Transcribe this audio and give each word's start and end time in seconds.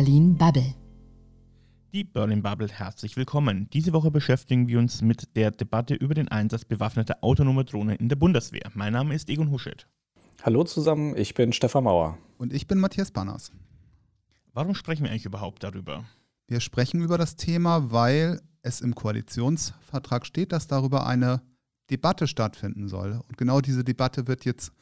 Berlin 0.00 0.34
Bubble. 0.34 0.74
Die 1.92 2.04
Berlin 2.04 2.42
Bubble 2.42 2.68
herzlich 2.68 3.18
willkommen. 3.18 3.68
Diese 3.70 3.92
Woche 3.92 4.10
beschäftigen 4.10 4.66
wir 4.66 4.78
uns 4.78 5.02
mit 5.02 5.36
der 5.36 5.50
Debatte 5.50 5.94
über 5.94 6.14
den 6.14 6.26
Einsatz 6.28 6.64
bewaffneter 6.64 7.18
autonomer 7.20 7.64
Drohnen 7.64 7.96
in 7.96 8.08
der 8.08 8.16
Bundeswehr. 8.16 8.70
Mein 8.72 8.94
Name 8.94 9.14
ist 9.14 9.28
Egon 9.28 9.50
Huschet. 9.50 9.86
Hallo 10.42 10.64
zusammen, 10.64 11.14
ich 11.18 11.34
bin 11.34 11.52
Stefan 11.52 11.84
Mauer. 11.84 12.16
Und 12.38 12.54
ich 12.54 12.66
bin 12.66 12.78
Matthias 12.78 13.10
Banners. 13.10 13.52
Warum 14.54 14.74
sprechen 14.74 15.04
wir 15.04 15.10
eigentlich 15.10 15.26
überhaupt 15.26 15.64
darüber? 15.64 16.04
Wir 16.48 16.60
sprechen 16.60 17.02
über 17.02 17.18
das 17.18 17.36
Thema, 17.36 17.92
weil 17.92 18.40
es 18.62 18.80
im 18.80 18.94
Koalitionsvertrag 18.94 20.24
steht, 20.24 20.52
dass 20.52 20.66
darüber 20.66 21.06
eine 21.06 21.42
Debatte 21.90 22.26
stattfinden 22.26 22.88
soll. 22.88 23.20
Und 23.28 23.36
genau 23.36 23.60
diese 23.60 23.84
Debatte 23.84 24.26
wird 24.28 24.46
jetzt 24.46 24.72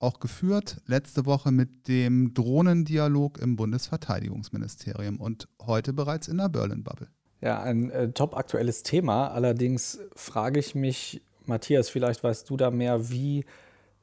auch 0.00 0.18
geführt, 0.18 0.78
letzte 0.86 1.26
Woche 1.26 1.52
mit 1.52 1.86
dem 1.86 2.34
Drohnendialog 2.34 3.38
im 3.38 3.56
Bundesverteidigungsministerium 3.56 5.20
und 5.20 5.48
heute 5.64 5.92
bereits 5.92 6.26
in 6.26 6.38
der 6.38 6.48
Berlin-Bubble. 6.48 7.08
Ja, 7.40 7.62
ein 7.62 7.90
äh, 7.90 8.10
top 8.10 8.36
aktuelles 8.36 8.82
Thema. 8.82 9.28
Allerdings 9.28 9.98
frage 10.14 10.58
ich 10.58 10.74
mich, 10.74 11.22
Matthias, 11.46 11.88
vielleicht 11.88 12.22
weißt 12.22 12.48
du 12.48 12.56
da 12.56 12.70
mehr, 12.70 13.10
wie 13.10 13.44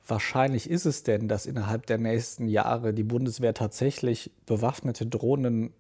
wahrscheinlich 0.06 0.70
ist 0.70 0.86
es 0.86 1.04
denn, 1.04 1.28
dass 1.28 1.46
innerhalb 1.46 1.86
der 1.86 1.98
nächsten 1.98 2.48
Jahre 2.48 2.94
die 2.94 3.04
Bundeswehr 3.04 3.54
tatsächlich 3.54 4.32
bewaffnete 4.46 5.06
Drohnen 5.06 5.74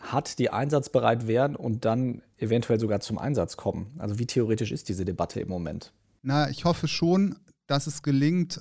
hat, 0.00 0.38
die 0.38 0.50
einsatzbereit 0.50 1.26
wären 1.26 1.56
und 1.56 1.84
dann 1.84 2.22
eventuell 2.38 2.80
sogar 2.80 3.00
zum 3.00 3.18
Einsatz 3.18 3.56
kommen? 3.56 3.94
Also 3.98 4.18
wie 4.18 4.26
theoretisch 4.26 4.72
ist 4.72 4.88
diese 4.88 5.04
Debatte 5.04 5.40
im 5.40 5.48
Moment? 5.48 5.92
Na, 6.22 6.50
ich 6.50 6.64
hoffe 6.64 6.88
schon, 6.88 7.36
dass 7.66 7.86
es 7.86 8.02
gelingt, 8.02 8.60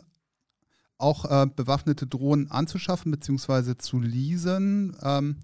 auch 1.03 1.25
äh, 1.25 1.45
bewaffnete 1.45 2.07
Drohnen 2.07 2.49
anzuschaffen 2.49 3.11
bzw. 3.11 3.75
zu 3.77 3.99
leasen, 3.99 4.95
ähm, 5.03 5.38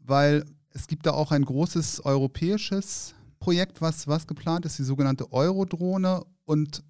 weil 0.00 0.44
es 0.70 0.86
gibt 0.86 1.06
da 1.06 1.12
auch 1.12 1.30
ein 1.30 1.44
großes 1.44 2.04
europäisches 2.04 3.14
Projekt, 3.38 3.80
was, 3.80 4.08
was 4.08 4.26
geplant 4.26 4.64
ist, 4.66 4.78
die 4.78 4.84
sogenannte 4.84 5.32
Eurodrohne. 5.32 6.24
Und 6.44 6.82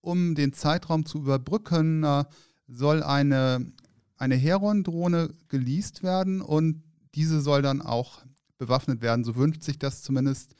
um 0.00 0.34
den 0.34 0.52
Zeitraum 0.52 1.06
zu 1.06 1.18
überbrücken, 1.18 2.04
äh, 2.04 2.24
soll 2.66 3.02
eine, 3.02 3.72
eine 4.16 4.34
Heron-Drohne 4.34 5.30
geleast 5.48 6.02
werden 6.02 6.40
und 6.40 6.82
diese 7.14 7.40
soll 7.40 7.62
dann 7.62 7.80
auch 7.80 8.24
bewaffnet 8.58 9.00
werden. 9.00 9.24
So 9.24 9.36
wünscht 9.36 9.62
sich 9.62 9.78
das 9.78 10.02
zumindest 10.02 10.54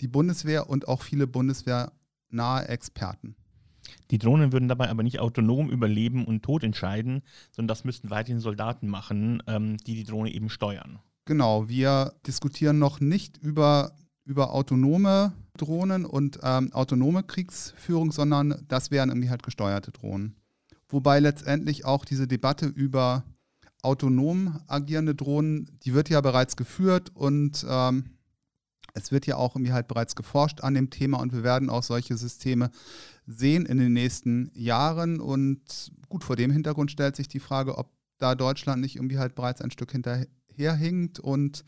die 0.00 0.08
Bundeswehr 0.08 0.68
und 0.68 0.88
auch 0.88 1.02
viele 1.02 1.26
bundeswehrnahe 1.26 2.68
Experten. 2.68 3.36
Die 4.12 4.18
Drohnen 4.18 4.52
würden 4.52 4.68
dabei 4.68 4.90
aber 4.90 5.02
nicht 5.02 5.20
autonom 5.20 5.70
über 5.70 5.88
Leben 5.88 6.26
und 6.26 6.42
Tod 6.42 6.64
entscheiden, 6.64 7.22
sondern 7.50 7.68
das 7.68 7.84
müssten 7.84 8.10
weiterhin 8.10 8.40
Soldaten 8.40 8.86
machen, 8.86 9.42
ähm, 9.46 9.78
die 9.78 9.94
die 9.94 10.04
Drohne 10.04 10.30
eben 10.30 10.50
steuern. 10.50 10.98
Genau, 11.24 11.70
wir 11.70 12.12
diskutieren 12.26 12.78
noch 12.78 13.00
nicht 13.00 13.38
über, 13.38 13.96
über 14.26 14.52
autonome 14.52 15.32
Drohnen 15.56 16.04
und 16.04 16.40
ähm, 16.42 16.70
autonome 16.74 17.22
Kriegsführung, 17.22 18.12
sondern 18.12 18.62
das 18.68 18.90
wären 18.90 19.08
irgendwie 19.08 19.30
halt 19.30 19.42
gesteuerte 19.42 19.92
Drohnen. 19.92 20.36
Wobei 20.88 21.18
letztendlich 21.18 21.86
auch 21.86 22.04
diese 22.04 22.28
Debatte 22.28 22.66
über 22.66 23.24
autonom 23.80 24.60
agierende 24.66 25.14
Drohnen, 25.14 25.70
die 25.84 25.94
wird 25.94 26.10
ja 26.10 26.20
bereits 26.20 26.56
geführt 26.56 27.10
und 27.14 27.64
ähm, 27.66 28.04
es 28.94 29.12
wird 29.12 29.26
ja 29.26 29.36
auch 29.36 29.56
irgendwie 29.56 29.72
halt 29.72 29.88
bereits 29.88 30.16
geforscht 30.16 30.60
an 30.62 30.74
dem 30.74 30.90
Thema 30.90 31.20
und 31.20 31.32
wir 31.32 31.42
werden 31.42 31.70
auch 31.70 31.82
solche 31.82 32.16
Systeme 32.16 32.70
sehen 33.26 33.66
in 33.66 33.78
den 33.78 33.92
nächsten 33.92 34.50
Jahren. 34.54 35.20
Und 35.20 35.92
gut, 36.08 36.24
vor 36.24 36.36
dem 36.36 36.50
Hintergrund 36.50 36.90
stellt 36.90 37.16
sich 37.16 37.28
die 37.28 37.40
Frage, 37.40 37.78
ob 37.78 37.90
da 38.18 38.34
Deutschland 38.34 38.80
nicht 38.80 38.96
irgendwie 38.96 39.18
halt 39.18 39.34
bereits 39.34 39.60
ein 39.60 39.70
Stück 39.70 39.92
hinterherhinkt 39.92 41.18
und 41.18 41.64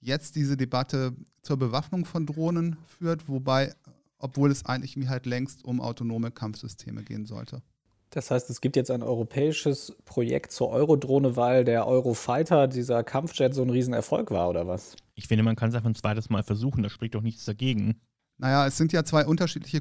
jetzt 0.00 0.36
diese 0.36 0.56
Debatte 0.56 1.16
zur 1.42 1.56
Bewaffnung 1.56 2.04
von 2.04 2.26
Drohnen 2.26 2.76
führt, 2.86 3.28
wobei, 3.28 3.74
obwohl 4.18 4.50
es 4.50 4.66
eigentlich 4.66 4.92
irgendwie 4.92 5.08
halt 5.08 5.26
längst 5.26 5.64
um 5.64 5.80
autonome 5.80 6.30
Kampfsysteme 6.30 7.02
gehen 7.02 7.26
sollte. 7.26 7.62
Das 8.10 8.30
heißt, 8.30 8.48
es 8.50 8.60
gibt 8.60 8.76
jetzt 8.76 8.90
ein 8.90 9.02
europäisches 9.02 9.96
Projekt 10.04 10.52
zur 10.52 10.70
Eurodrohne, 10.70 11.36
weil 11.36 11.64
der 11.64 11.86
Eurofighter, 11.86 12.68
dieser 12.68 13.02
Kampfjet, 13.02 13.52
so 13.52 13.62
ein 13.62 13.70
Riesenerfolg 13.70 14.30
war, 14.30 14.48
oder 14.48 14.68
was? 14.68 14.96
Ich 15.16 15.26
finde, 15.26 15.42
man 15.42 15.56
kann 15.56 15.70
es 15.70 15.74
einfach 15.74 15.88
ein 15.88 15.94
zweites 15.94 16.30
Mal 16.30 16.42
versuchen, 16.42 16.82
da 16.82 16.90
spricht 16.90 17.14
doch 17.14 17.22
nichts 17.22 17.44
dagegen. 17.44 18.00
Naja, 18.38 18.66
es 18.66 18.76
sind 18.76 18.92
ja 18.92 19.02
zwei 19.02 19.26
unterschiedliche 19.26 19.80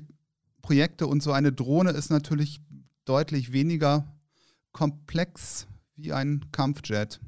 Projekte 0.61 1.07
und 1.07 1.21
so 1.21 1.33
eine 1.33 1.51
Drohne 1.51 1.91
ist 1.91 2.09
natürlich 2.09 2.61
deutlich 3.03 3.51
weniger 3.51 4.07
komplex 4.71 5.67
wie 5.95 6.13
ein 6.13 6.45
Kampfjet. 6.51 7.19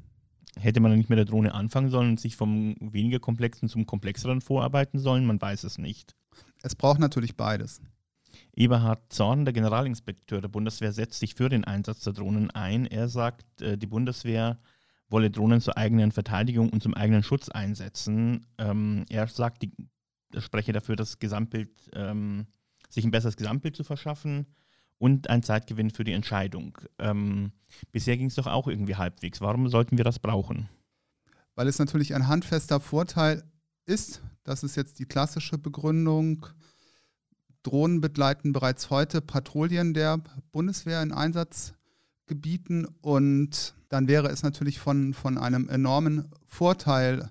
Hätte 0.58 0.80
man 0.80 0.96
nicht 0.96 1.10
mit 1.10 1.18
der 1.18 1.26
Drohne 1.26 1.54
anfangen 1.54 1.90
sollen 1.90 2.10
und 2.10 2.20
sich 2.20 2.34
vom 2.34 2.74
weniger 2.80 3.20
komplexen 3.20 3.68
zum 3.68 3.86
komplexeren 3.86 4.40
vorarbeiten 4.40 4.98
sollen? 4.98 5.24
Man 5.24 5.40
weiß 5.40 5.64
es 5.64 5.78
nicht. 5.78 6.16
Es 6.62 6.74
braucht 6.74 6.98
natürlich 6.98 7.36
beides. 7.36 7.80
Eberhard 8.54 9.12
Zorn, 9.12 9.44
der 9.44 9.54
Generalinspekteur 9.54 10.40
der 10.40 10.48
Bundeswehr, 10.48 10.92
setzt 10.92 11.20
sich 11.20 11.34
für 11.34 11.48
den 11.48 11.64
Einsatz 11.64 12.00
der 12.00 12.12
Drohnen 12.12 12.50
ein. 12.50 12.86
Er 12.86 13.08
sagt, 13.08 13.62
äh, 13.62 13.78
die 13.78 13.86
Bundeswehr 13.86 14.58
wolle 15.08 15.30
Drohnen 15.30 15.60
zur 15.60 15.76
eigenen 15.76 16.12
Verteidigung 16.12 16.68
und 16.68 16.82
zum 16.82 16.94
eigenen 16.94 17.22
Schutz 17.22 17.48
einsetzen. 17.48 18.46
Ähm, 18.58 19.04
er 19.08 19.26
sagt, 19.26 19.62
die, 19.62 19.72
er 20.32 20.40
spreche 20.40 20.72
dafür, 20.72 20.96
das 20.96 21.18
Gesamtbild 21.18 21.70
ähm, 21.94 22.46
sich 22.88 23.04
ein 23.04 23.10
besseres 23.10 23.36
Gesamtbild 23.36 23.76
zu 23.76 23.84
verschaffen 23.84 24.46
und 24.98 25.30
ein 25.30 25.42
Zeitgewinn 25.42 25.90
für 25.90 26.04
die 26.04 26.12
Entscheidung. 26.12 26.76
Ähm, 26.98 27.52
bisher 27.92 28.16
ging 28.16 28.26
es 28.26 28.34
doch 28.34 28.46
auch 28.46 28.68
irgendwie 28.68 28.96
halbwegs. 28.96 29.40
Warum 29.40 29.68
sollten 29.68 29.96
wir 29.96 30.04
das 30.04 30.18
brauchen? 30.18 30.68
Weil 31.54 31.68
es 31.68 31.78
natürlich 31.78 32.14
ein 32.14 32.28
handfester 32.28 32.80
Vorteil 32.80 33.44
ist. 33.86 34.22
Das 34.44 34.62
ist 34.62 34.76
jetzt 34.76 34.98
die 34.98 35.06
klassische 35.06 35.58
Begründung. 35.58 36.46
Drohnen 37.62 38.00
begleiten 38.00 38.52
bereits 38.52 38.90
heute 38.90 39.20
Patrouillen 39.20 39.92
der 39.92 40.20
Bundeswehr 40.52 41.02
in 41.02 41.12
Einsatzgebieten 41.12 42.86
und 43.00 43.74
dann 43.88 44.08
wäre 44.08 44.28
es 44.28 44.42
natürlich 44.42 44.78
von, 44.78 45.14
von 45.14 45.38
einem 45.38 45.68
enormen 45.68 46.28
Vorteil, 46.46 47.30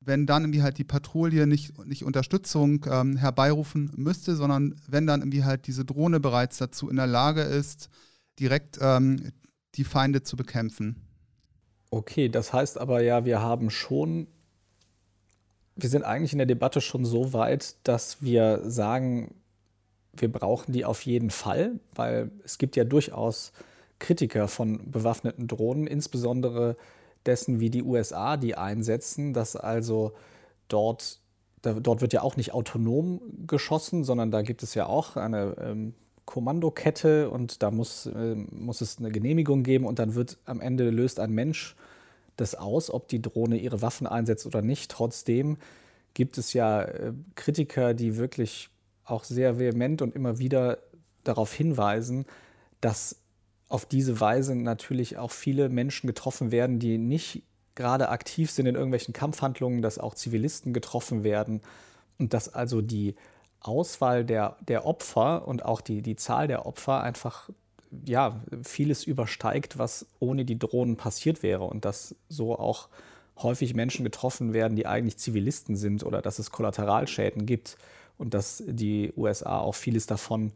wenn 0.00 0.26
dann 0.26 0.42
irgendwie 0.42 0.62
halt 0.62 0.78
die 0.78 0.84
Patrouille 0.84 1.46
nicht, 1.46 1.86
nicht 1.86 2.04
Unterstützung 2.04 2.84
ähm, 2.90 3.16
herbeirufen 3.16 3.92
müsste, 3.96 4.34
sondern 4.34 4.74
wenn 4.88 5.06
dann 5.06 5.20
irgendwie 5.20 5.44
halt 5.44 5.66
diese 5.66 5.84
Drohne 5.84 6.18
bereits 6.18 6.58
dazu 6.58 6.88
in 6.88 6.96
der 6.96 7.06
Lage 7.06 7.42
ist, 7.42 7.88
direkt 8.38 8.78
ähm, 8.80 9.32
die 9.76 9.84
Feinde 9.84 10.22
zu 10.22 10.36
bekämpfen. 10.36 10.96
Okay, 11.90 12.28
das 12.28 12.52
heißt 12.52 12.78
aber 12.78 13.02
ja, 13.02 13.24
wir 13.24 13.40
haben 13.40 13.70
schon, 13.70 14.26
wir 15.76 15.88
sind 15.88 16.04
eigentlich 16.04 16.32
in 16.32 16.38
der 16.38 16.46
Debatte 16.46 16.80
schon 16.80 17.04
so 17.04 17.32
weit, 17.32 17.76
dass 17.84 18.22
wir 18.22 18.62
sagen, 18.64 19.34
wir 20.14 20.32
brauchen 20.32 20.72
die 20.72 20.84
auf 20.84 21.02
jeden 21.02 21.30
Fall, 21.30 21.80
weil 21.94 22.30
es 22.44 22.58
gibt 22.58 22.76
ja 22.76 22.84
durchaus 22.84 23.52
Kritiker 24.02 24.48
von 24.48 24.90
bewaffneten 24.90 25.46
Drohnen, 25.46 25.86
insbesondere 25.86 26.76
dessen, 27.24 27.60
wie 27.60 27.70
die 27.70 27.84
USA 27.84 28.36
die 28.36 28.56
einsetzen, 28.56 29.32
dass 29.32 29.54
also 29.54 30.12
dort, 30.68 31.20
da, 31.62 31.74
dort 31.74 32.00
wird 32.00 32.12
ja 32.12 32.22
auch 32.22 32.36
nicht 32.36 32.52
autonom 32.52 33.22
geschossen, 33.46 34.02
sondern 34.02 34.32
da 34.32 34.42
gibt 34.42 34.64
es 34.64 34.74
ja 34.74 34.86
auch 34.86 35.16
eine 35.16 35.56
ähm, 35.60 35.94
Kommandokette 36.24 37.30
und 37.30 37.62
da 37.62 37.70
muss, 37.70 38.06
äh, 38.06 38.34
muss 38.34 38.80
es 38.80 38.98
eine 38.98 39.12
Genehmigung 39.12 39.62
geben 39.62 39.86
und 39.86 40.00
dann 40.00 40.16
wird 40.16 40.38
am 40.46 40.60
Ende 40.60 40.90
löst 40.90 41.20
ein 41.20 41.30
Mensch 41.30 41.76
das 42.36 42.56
aus, 42.56 42.90
ob 42.90 43.06
die 43.06 43.22
Drohne 43.22 43.56
ihre 43.58 43.82
Waffen 43.82 44.08
einsetzt 44.08 44.46
oder 44.46 44.62
nicht. 44.62 44.90
Trotzdem 44.90 45.58
gibt 46.14 46.38
es 46.38 46.54
ja 46.54 46.82
äh, 46.82 47.12
Kritiker, 47.36 47.94
die 47.94 48.16
wirklich 48.16 48.68
auch 49.04 49.22
sehr 49.22 49.60
vehement 49.60 50.02
und 50.02 50.16
immer 50.16 50.38
wieder 50.38 50.78
darauf 51.22 51.52
hinweisen, 51.52 52.26
dass 52.80 53.21
auf 53.72 53.86
diese 53.86 54.20
Weise 54.20 54.54
natürlich 54.54 55.16
auch 55.16 55.30
viele 55.30 55.70
Menschen 55.70 56.06
getroffen 56.06 56.52
werden, 56.52 56.78
die 56.78 56.98
nicht 56.98 57.42
gerade 57.74 58.10
aktiv 58.10 58.50
sind 58.50 58.66
in 58.66 58.74
irgendwelchen 58.74 59.14
Kampfhandlungen, 59.14 59.80
dass 59.80 59.98
auch 59.98 60.14
Zivilisten 60.14 60.74
getroffen 60.74 61.24
werden. 61.24 61.62
Und 62.18 62.34
dass 62.34 62.52
also 62.52 62.82
die 62.82 63.14
Auswahl 63.60 64.26
der, 64.26 64.58
der 64.68 64.84
Opfer 64.84 65.48
und 65.48 65.64
auch 65.64 65.80
die, 65.80 66.02
die 66.02 66.16
Zahl 66.16 66.48
der 66.48 66.66
Opfer 66.66 67.02
einfach 67.02 67.48
ja, 68.04 68.42
vieles 68.62 69.04
übersteigt, 69.04 69.78
was 69.78 70.06
ohne 70.18 70.44
die 70.44 70.58
Drohnen 70.58 70.96
passiert 70.96 71.42
wäre. 71.42 71.64
Und 71.64 71.86
dass 71.86 72.14
so 72.28 72.58
auch 72.58 72.90
häufig 73.38 73.72
Menschen 73.72 74.04
getroffen 74.04 74.52
werden, 74.52 74.76
die 74.76 74.86
eigentlich 74.86 75.16
Zivilisten 75.16 75.76
sind 75.76 76.04
oder 76.04 76.20
dass 76.20 76.38
es 76.38 76.50
Kollateralschäden 76.50 77.46
gibt 77.46 77.78
und 78.18 78.34
dass 78.34 78.62
die 78.66 79.14
USA 79.16 79.60
auch 79.60 79.74
vieles 79.74 80.06
davon 80.06 80.52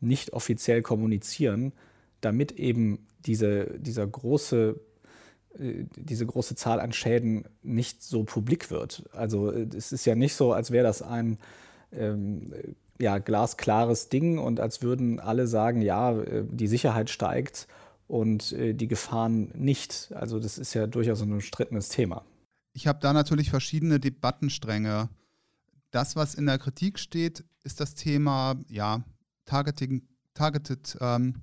nicht 0.00 0.32
offiziell 0.32 0.82
kommunizieren 0.82 1.72
damit 2.20 2.52
eben 2.52 3.06
diese, 3.24 3.78
dieser 3.78 4.06
große, 4.06 4.80
äh, 5.58 5.84
diese 5.96 6.26
große 6.26 6.54
Zahl 6.54 6.80
an 6.80 6.92
Schäden 6.92 7.44
nicht 7.62 8.02
so 8.02 8.24
publik 8.24 8.70
wird. 8.70 9.08
Also 9.12 9.50
äh, 9.52 9.68
es 9.76 9.92
ist 9.92 10.04
ja 10.04 10.14
nicht 10.14 10.34
so, 10.34 10.52
als 10.52 10.70
wäre 10.70 10.84
das 10.84 11.02
ein 11.02 11.38
ähm, 11.92 12.52
ja, 13.00 13.18
glasklares 13.18 14.08
Ding 14.08 14.38
und 14.38 14.60
als 14.60 14.82
würden 14.82 15.20
alle 15.20 15.46
sagen, 15.46 15.82
ja, 15.82 16.18
äh, 16.18 16.44
die 16.50 16.66
Sicherheit 16.66 17.10
steigt 17.10 17.68
und 18.06 18.56
die 18.58 18.88
Gefahren 18.88 19.50
nicht. 19.54 20.12
Also 20.14 20.40
das 20.40 20.56
ist 20.56 20.72
ja 20.72 20.86
durchaus 20.86 21.20
ein 21.20 21.30
umstrittenes 21.30 21.90
Thema. 21.90 22.24
ich 22.72 22.86
habe 22.86 23.00
da 23.02 23.12
natürlich 23.12 23.50
verschiedene 23.50 24.00
Debattenstränge. 24.00 25.10
Das, 25.90 26.16
was 26.16 26.34
in 26.34 26.46
der 26.46 26.58
Kritik 26.58 26.98
steht, 26.98 27.44
ist 27.64 27.80
das 27.80 27.94
Thema 27.94 28.56
ja, 28.68 29.04
Targeting, 29.44 30.08
Targeted 30.32 30.96
ähm, 31.02 31.42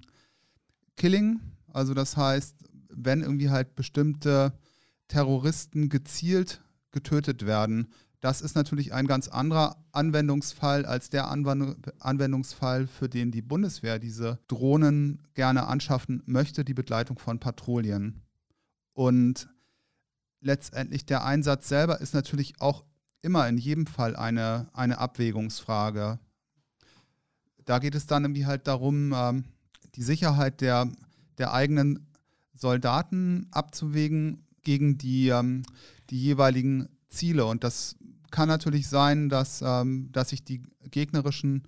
Killing. 0.96 1.40
Also 1.72 1.94
das 1.94 2.18
heißt, 2.18 2.56
wenn 2.90 3.22
irgendwie 3.22 3.50
halt 3.50 3.76
bestimmte 3.76 4.54
Terroristen 5.08 5.90
gezielt 5.90 6.62
getötet 6.92 7.46
werden, 7.46 7.90
das 8.22 8.42
ist 8.42 8.56
natürlich 8.56 8.92
ein 8.92 9.06
ganz 9.06 9.28
anderer 9.28 9.76
Anwendungsfall 9.92 10.86
als 10.86 11.12
der 11.12 11.30
Anwendungsfall, 11.30 12.88
für 12.88 13.08
den 13.08 13.30
die 13.30 13.44
Bundeswehr 13.44 14.00
diese 14.00 14.40
Drohnen 14.48 15.22
gerne 15.36 15.68
anschaffen 15.68 16.24
möchte, 16.26 16.66
die 16.66 16.74
Begleitung 16.74 17.20
von 17.20 17.40
Patrouillen. 17.40 18.24
Und 18.94 19.48
letztendlich 20.42 21.06
der 21.06 21.24
Einsatz 21.24 21.68
selber 21.68 22.02
ist 22.02 22.16
natürlich 22.16 22.60
auch 22.62 22.84
immer 23.22 23.48
in 23.48 23.58
jedem 23.58 23.86
Fall 23.86 24.16
eine, 24.16 24.70
eine 24.74 24.98
Abwägungsfrage. 24.98 26.18
Da 27.66 27.80
geht 27.80 27.94
es 27.94 28.08
dann 28.08 28.24
irgendwie 28.24 28.46
halt 28.46 28.68
darum, 28.68 29.14
ähm, 29.14 29.44
die 29.96 30.04
Sicherheit 30.04 30.62
der, 30.62 30.92
der 31.38 31.54
eigenen 31.54 32.08
Soldaten 32.54 33.48
abzuwägen 33.52 34.44
gegen 34.64 34.98
die, 34.98 35.30
ähm, 35.30 35.64
die 36.10 36.22
jeweiligen 36.22 36.90
Ziele. 37.10 37.46
Und 37.46 37.64
das 37.64 37.96
kann 38.32 38.48
natürlich 38.48 38.88
sein, 38.88 39.30
dass, 39.30 39.62
ähm, 39.62 40.12
dass 40.12 40.30
sich 40.30 40.44
die 40.44 40.62
gegnerischen 40.92 41.64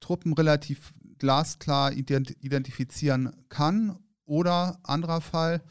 Truppen 0.00 0.32
relativ 0.32 0.92
glasklar 1.18 1.92
identifizieren 1.92 3.32
kann. 3.48 3.98
Oder 4.24 4.78
anderer 4.82 5.20
Fall, 5.20 5.62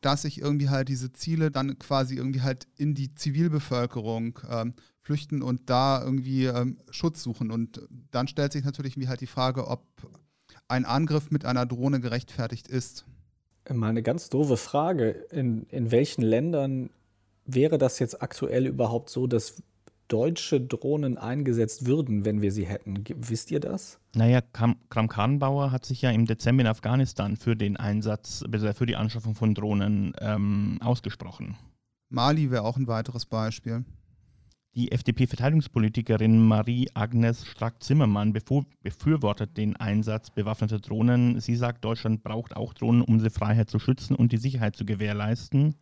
dass 0.00 0.22
sich 0.22 0.40
irgendwie 0.40 0.68
halt 0.68 0.88
diese 0.88 1.12
Ziele 1.12 1.50
dann 1.50 1.78
quasi 1.78 2.16
irgendwie 2.16 2.42
halt 2.42 2.66
in 2.76 2.94
die 2.94 3.14
Zivilbevölkerung 3.14 4.38
ähm, 4.48 4.74
flüchten 5.02 5.42
und 5.42 5.68
da 5.68 6.02
irgendwie 6.02 6.44
ähm, 6.44 6.78
Schutz 6.90 7.22
suchen. 7.22 7.50
Und 7.50 7.82
dann 8.10 8.28
stellt 8.28 8.52
sich 8.52 8.64
natürlich 8.64 8.94
irgendwie 8.94 9.08
halt 9.08 9.20
die 9.20 9.26
Frage, 9.26 9.66
ob 9.66 9.84
ein 10.70 10.84
Angriff 10.84 11.30
mit 11.30 11.44
einer 11.44 11.66
Drohne 11.66 12.00
gerechtfertigt 12.00 12.68
ist. 12.68 13.04
Mal 13.68 13.88
eine 13.88 14.02
ganz 14.02 14.28
doofe 14.30 14.56
Frage. 14.56 15.10
In, 15.30 15.64
in 15.64 15.90
welchen 15.90 16.22
Ländern 16.22 16.90
wäre 17.44 17.78
das 17.78 17.98
jetzt 17.98 18.22
aktuell 18.22 18.66
überhaupt 18.66 19.10
so, 19.10 19.26
dass 19.26 19.62
deutsche 20.08 20.60
Drohnen 20.60 21.18
eingesetzt 21.18 21.86
würden, 21.86 22.24
wenn 22.24 22.42
wir 22.42 22.50
sie 22.52 22.66
hätten? 22.66 23.04
Wisst 23.16 23.50
ihr 23.50 23.60
das? 23.60 24.00
Naja, 24.14 24.40
Kram-Karrenbauer 24.40 25.70
hat 25.70 25.84
sich 25.84 26.02
ja 26.02 26.10
im 26.10 26.26
Dezember 26.26 26.62
in 26.62 26.66
Afghanistan 26.66 27.36
für 27.36 27.54
den 27.54 27.76
Einsatz, 27.76 28.44
für 28.74 28.86
die 28.86 28.96
Anschaffung 28.96 29.34
von 29.34 29.54
Drohnen 29.54 30.12
ähm, 30.20 30.78
ausgesprochen. 30.82 31.56
Mali 32.08 32.50
wäre 32.50 32.64
auch 32.64 32.76
ein 32.76 32.88
weiteres 32.88 33.24
Beispiel. 33.24 33.84
Die 34.76 34.92
FDP-Verteidigungspolitikerin 34.92 36.46
Marie-Agnes 36.46 37.44
Strack-Zimmermann 37.44 38.32
befürwortet 38.32 39.56
den 39.56 39.74
Einsatz 39.74 40.30
bewaffneter 40.30 40.78
Drohnen. 40.78 41.40
Sie 41.40 41.56
sagt, 41.56 41.84
Deutschland 41.84 42.22
braucht 42.22 42.54
auch 42.54 42.72
Drohnen, 42.72 43.02
um 43.02 43.18
die 43.18 43.30
Freiheit 43.30 43.68
zu 43.68 43.80
schützen 43.80 44.14
und 44.14 44.30
die 44.30 44.36
Sicherheit 44.36 44.76
zu 44.76 44.84
gewährleisten. 44.84 45.74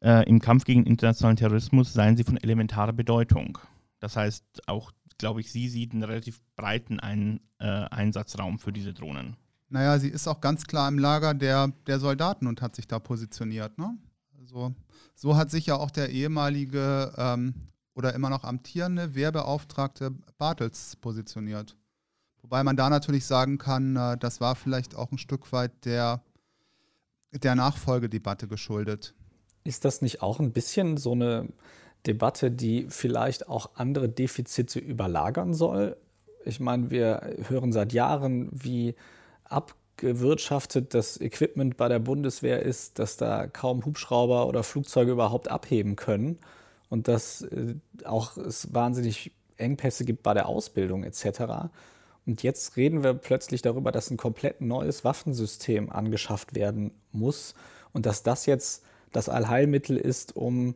Äh, 0.00 0.28
Im 0.28 0.40
Kampf 0.40 0.64
gegen 0.64 0.84
internationalen 0.84 1.36
Terrorismus 1.36 1.92
seien 1.92 2.16
sie 2.16 2.24
von 2.24 2.38
elementarer 2.38 2.92
Bedeutung. 2.92 3.58
Das 4.00 4.16
heißt, 4.16 4.44
auch, 4.66 4.90
glaube 5.16 5.40
ich, 5.40 5.52
sie 5.52 5.68
sieht 5.68 5.92
einen 5.92 6.02
relativ 6.02 6.42
breiten 6.56 6.98
Ein, 6.98 7.38
äh, 7.60 7.66
Einsatzraum 7.66 8.58
für 8.58 8.72
diese 8.72 8.92
Drohnen. 8.92 9.36
Naja, 9.68 10.00
sie 10.00 10.08
ist 10.08 10.26
auch 10.26 10.40
ganz 10.40 10.66
klar 10.66 10.88
im 10.88 10.98
Lager 10.98 11.34
der, 11.34 11.68
der 11.86 12.00
Soldaten 12.00 12.48
und 12.48 12.62
hat 12.62 12.74
sich 12.74 12.88
da 12.88 12.98
positioniert. 12.98 13.78
Ne? 13.78 13.96
Also, 14.40 14.74
so 15.14 15.36
hat 15.36 15.52
sich 15.52 15.66
ja 15.66 15.76
auch 15.76 15.92
der 15.92 16.10
ehemalige 16.10 17.12
ähm, 17.16 17.54
oder 17.94 18.14
immer 18.14 18.30
noch 18.30 18.44
amtierende 18.44 19.14
Wehrbeauftragte 19.14 20.12
Bartels 20.38 20.96
positioniert. 20.96 21.76
Wobei 22.42 22.64
man 22.64 22.76
da 22.76 22.90
natürlich 22.90 23.26
sagen 23.26 23.58
kann, 23.58 23.96
äh, 23.96 24.16
das 24.18 24.40
war 24.40 24.56
vielleicht 24.56 24.96
auch 24.96 25.12
ein 25.12 25.18
Stück 25.18 25.52
weit 25.52 25.84
der, 25.84 26.22
der 27.30 27.54
Nachfolgedebatte 27.54 28.48
geschuldet. 28.48 29.14
Ist 29.64 29.84
das 29.84 30.02
nicht 30.02 30.22
auch 30.22 30.40
ein 30.40 30.52
bisschen 30.52 30.96
so 30.96 31.12
eine 31.12 31.48
Debatte, 32.06 32.50
die 32.50 32.86
vielleicht 32.88 33.48
auch 33.48 33.70
andere 33.74 34.08
Defizite 34.08 34.80
überlagern 34.80 35.54
soll? 35.54 35.96
Ich 36.44 36.58
meine, 36.58 36.90
wir 36.90 37.36
hören 37.48 37.72
seit 37.72 37.92
Jahren, 37.92 38.48
wie 38.50 38.96
abgewirtschaftet 39.44 40.94
das 40.94 41.20
Equipment 41.20 41.76
bei 41.76 41.88
der 41.88 42.00
Bundeswehr 42.00 42.62
ist, 42.62 42.98
dass 42.98 43.16
da 43.16 43.46
kaum 43.46 43.84
Hubschrauber 43.84 44.48
oder 44.48 44.64
Flugzeuge 44.64 45.12
überhaupt 45.12 45.48
abheben 45.48 45.94
können 45.94 46.40
und 46.92 47.08
dass 47.08 47.40
äh, 47.40 47.74
auch 48.04 48.36
es 48.36 48.74
wahnsinnig 48.74 49.32
Engpässe 49.56 50.04
gibt 50.04 50.22
bei 50.22 50.34
der 50.34 50.46
Ausbildung 50.46 51.04
etc. 51.04 51.70
Und 52.26 52.42
jetzt 52.42 52.76
reden 52.76 53.02
wir 53.02 53.14
plötzlich 53.14 53.62
darüber, 53.62 53.92
dass 53.92 54.10
ein 54.10 54.18
komplett 54.18 54.60
neues 54.60 55.02
Waffensystem 55.02 55.88
angeschafft 55.88 56.54
werden 56.54 56.90
muss 57.10 57.54
und 57.94 58.04
dass 58.04 58.22
das 58.22 58.44
jetzt 58.44 58.84
das 59.10 59.30
Allheilmittel 59.30 59.96
ist, 59.96 60.36
um 60.36 60.74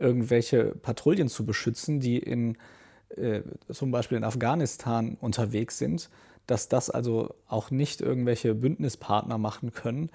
irgendwelche 0.00 0.74
Patrouillen 0.74 1.28
zu 1.28 1.46
beschützen, 1.46 2.00
die 2.00 2.18
in, 2.18 2.58
äh, 3.16 3.42
zum 3.70 3.92
Beispiel 3.92 4.18
in 4.18 4.24
Afghanistan 4.24 5.16
unterwegs 5.20 5.78
sind, 5.78 6.10
dass 6.48 6.68
das 6.68 6.90
also 6.90 7.36
auch 7.46 7.70
nicht 7.70 8.00
irgendwelche 8.00 8.56
Bündnispartner 8.56 9.38
machen 9.38 9.72
können. 9.72 10.10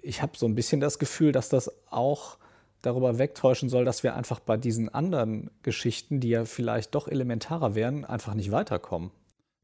Ich 0.00 0.22
habe 0.22 0.38
so 0.38 0.46
ein 0.46 0.54
bisschen 0.54 0.80
das 0.80 1.00
Gefühl, 1.00 1.32
dass 1.32 1.48
das 1.48 1.72
auch 1.90 2.38
darüber 2.82 3.18
wegtäuschen 3.18 3.68
soll, 3.68 3.84
dass 3.84 4.02
wir 4.02 4.14
einfach 4.14 4.40
bei 4.40 4.56
diesen 4.56 4.88
anderen 4.88 5.50
Geschichten, 5.62 6.20
die 6.20 6.28
ja 6.30 6.44
vielleicht 6.44 6.94
doch 6.94 7.08
elementarer 7.08 7.74
wären, 7.74 8.04
einfach 8.04 8.34
nicht 8.34 8.50
weiterkommen. 8.50 9.10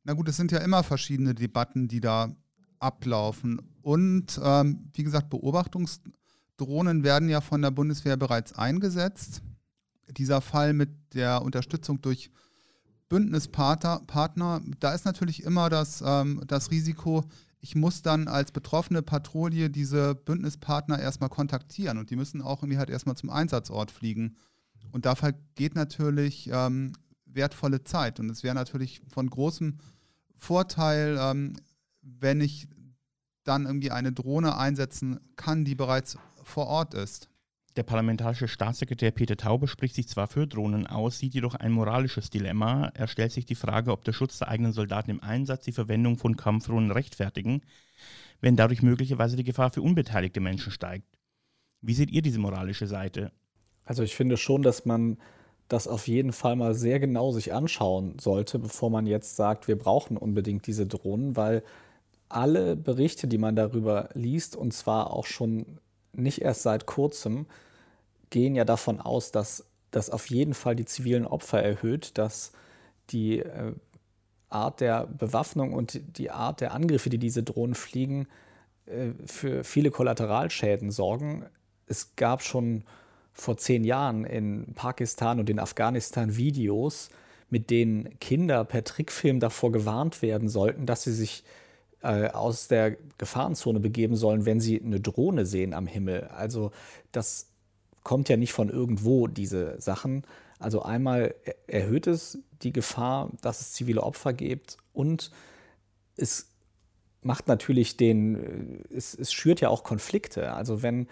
Na 0.05 0.13
gut, 0.13 0.29
es 0.29 0.37
sind 0.37 0.53
ja 0.53 0.59
immer 0.59 0.83
verschiedene 0.83 1.35
Debatten, 1.35 1.89
die 1.89 2.01
da 2.01 2.35
ablaufen. 2.79 3.61
Und 3.83 4.41
ähm, 4.43 4.91
wie 4.95 5.03
gesagt, 5.03 5.33
Beobachtungs- 5.33 6.01
Drohnen 6.57 7.05
werden 7.05 7.29
ja 7.29 7.41
von 7.41 7.63
der 7.63 7.71
Bundeswehr 7.71 8.17
bereits 8.17 8.55
eingesetzt. 8.55 9.43
Dieser 10.09 10.41
Fall 10.41 10.73
mit 10.73 10.91
der 11.15 11.43
Unterstützung 11.43 12.01
durch 12.01 12.31
Bündnispartner, 13.09 14.01
Partner, 14.07 14.61
da 14.81 14.93
ist 14.95 15.05
natürlich 15.05 15.45
immer 15.45 15.69
das, 15.69 16.03
ähm, 16.05 16.43
das 16.47 16.71
Risiko, 16.71 17.25
ich 17.67 17.75
muss 17.75 18.01
dann 18.01 18.29
als 18.29 18.53
betroffene 18.53 19.03
Patrouille 19.03 19.71
diese 19.71 20.15
Bündnispartner 20.15 21.01
erstmal 21.01 21.31
kontaktieren 21.31 21.99
und 21.99 22.11
die 22.11 22.17
müssen 22.17 22.41
auch 22.41 22.63
irgendwie 22.63 22.79
halt 22.79 22.91
erstmal 22.91 23.17
zum 23.17 23.29
Einsatzort 23.29 23.91
fliegen. 23.91 24.37
Und 24.93 25.05
da 25.05 25.15
geht 25.57 25.75
natürlich 25.75 26.49
ähm, 26.53 26.93
wertvolle 27.25 27.83
Zeit. 27.83 28.21
Und 28.21 28.31
es 28.31 28.45
wäre 28.45 28.55
natürlich 28.55 29.03
von 29.09 29.29
großem 29.29 29.79
Vorteil, 30.37 31.19
ähm, 31.21 31.55
wenn 32.03 32.41
ich 32.41 32.69
dann 33.43 33.67
irgendwie 33.67 33.91
eine 33.91 34.13
Drohne 34.13 34.57
einsetzen 34.57 35.19
kann, 35.35 35.65
die 35.65 35.75
bereits 35.75 36.19
vor 36.45 36.69
Ort 36.69 36.95
ist. 36.95 37.29
Der 37.77 37.83
parlamentarische 37.83 38.49
Staatssekretär 38.49 39.11
Peter 39.11 39.37
Taube 39.37 39.69
spricht 39.69 39.95
sich 39.97 40.09
zwar 40.09 40.29
für 40.29 40.47
Drohnen 40.47 40.87
aus, 40.87 41.19
sieht 41.19 41.35
jedoch 41.35 41.55
ein 41.55 41.73
moralisches 41.73 42.31
Dilemma. 42.31 42.91
Er 42.95 43.07
stellt 43.07 43.33
sich 43.33 43.45
die 43.45 43.55
Frage, 43.55 43.93
ob 43.93 44.03
der 44.03 44.15
Schutz 44.15 44.39
der 44.39 44.49
eigenen 44.49 44.73
Soldaten 44.73 45.11
im 45.11 45.23
Einsatz 45.23 45.65
die 45.65 45.73
Verwendung 45.73 46.17
von 46.17 46.39
Kampfdrohnen 46.39 46.91
rechtfertigen, 46.91 47.61
wenn 48.41 48.57
dadurch 48.57 48.81
möglicherweise 48.81 49.37
die 49.37 49.45
Gefahr 49.45 49.71
für 49.71 49.83
unbeteiligte 49.83 50.41
Menschen 50.41 50.73
steigt. 50.73 51.19
Wie 51.83 51.93
seht 51.93 52.11
ihr 52.11 52.23
diese 52.23 52.39
moralische 52.39 52.87
Seite? 52.87 53.31
Also 53.85 54.03
ich 54.03 54.17
finde 54.17 54.39
schon, 54.39 54.63
dass 54.63 54.87
man 54.87 55.19
das 55.69 55.87
auf 55.87 56.09
jeden 56.09 56.33
Fall 56.33 56.57
mal 56.57 56.75
sehr 56.75 56.99
genau 56.99 57.31
sich 57.33 57.53
anschauen 57.53 58.19
sollte, 58.19 58.59
bevor 58.59 58.89
man 58.89 59.07
jetzt 59.07 59.37
sagt, 59.37 59.69
wir 59.69 59.77
brauchen 59.77 60.17
unbedingt 60.17 60.67
diese 60.67 60.87
Drohnen, 60.87 61.37
weil 61.37 61.63
alle 62.31 62.75
Berichte, 62.75 63.29
die 63.29 63.39
man 63.39 63.55
darüber 63.55 64.09
liest, 64.15 64.57
und 64.57 64.73
zwar 64.73 65.13
auch 65.13 65.27
schon 65.27 65.79
nicht 66.13 66.41
erst 66.41 66.63
seit 66.63 66.87
kurzem, 66.87 67.47
gehen 68.31 68.55
ja 68.55 68.65
davon 68.65 69.01
aus, 69.01 69.33
dass 69.33 69.65
das 69.91 70.11
auf 70.11 70.29
jeden 70.31 70.55
Fall 70.55 70.77
die 70.77 70.85
zivilen 70.85 71.27
Opfer 71.27 71.63
erhöht, 71.63 72.19
dass 72.19 72.53
die 73.11 73.41
äh, 73.41 73.73
Art 74.49 74.81
der 74.81 75.07
Bewaffnung 75.07 75.73
und 75.73 76.01
die 76.19 76.31
Art 76.31 76.61
der 76.61 76.73
Angriffe, 76.73 77.11
die 77.11 77.19
diese 77.19 77.43
Drohnen 77.43 77.75
fliegen, 77.75 78.29
äh, 78.87 79.11
für 79.25 79.65
viele 79.65 79.91
Kollateralschäden 79.91 80.91
sorgen. 80.91 81.47
Es 81.87 82.17
gab 82.17 82.43
schon 82.43 82.85
vor 83.33 83.57
zehn 83.59 83.85
Jahren 83.85 84.25
in 84.25 84.75
Pakistan 84.75 85.39
und 85.41 85.51
in 85.51 85.59
Afghanistan 85.59 86.37
Videos, 86.37 87.11
mit 87.51 87.71
denen 87.71 88.19
Kinder 88.19 88.65
per 88.65 88.83
Trickfilm 88.83 89.41
davor 89.41 89.73
gewarnt 89.73 90.23
werden 90.23 90.49
sollten, 90.49 90.87
dass 90.87 91.05
sie 91.05 91.13
sich 91.13 91.45
äh, 92.03 92.29
aus 92.29 92.69
der 92.69 92.97
Gefahrenzone 93.19 93.81
begeben 93.81 94.17
sollen, 94.17 94.47
wenn 94.47 94.61
sie 94.61 94.81
eine 94.81 95.01
Drohne 95.01 95.47
sehen 95.47 95.75
am 95.75 95.87
Himmel. 95.87 96.25
Also 96.25 96.71
das 97.13 97.49
kommt 98.07 98.29
ja 98.29 98.37
nicht 98.37 98.53
von 98.53 98.69
irgendwo, 98.69 99.27
diese 99.27 99.81
Sachen. 99.81 100.23
Also 100.61 100.81
einmal 100.83 101.35
erhöht 101.67 102.07
es 102.07 102.39
die 102.63 102.73
Gefahr, 102.73 103.33
dass 103.43 103.61
es 103.61 103.73
zivile 103.73 104.05
Opfer 104.05 104.33
gibt 104.33 104.77
und 104.93 105.33
es 106.17 106.47
macht 107.23 107.49
natürlich 107.49 107.97
den, 107.97 108.85
es, 108.95 109.13
es 109.13 109.33
schürt 109.33 109.61
ja 109.61 109.71
auch 109.71 109.83
Konflikte. 109.83 110.53
Also 110.53 110.85
wenn 110.85 111.09